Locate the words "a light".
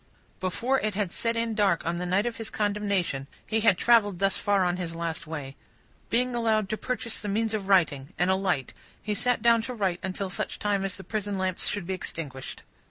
8.31-8.73